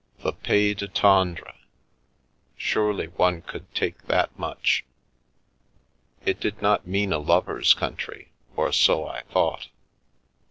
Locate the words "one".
3.09-3.43